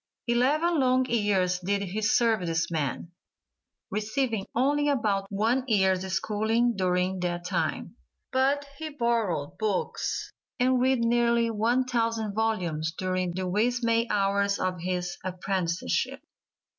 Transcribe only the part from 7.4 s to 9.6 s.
time, but he borrowed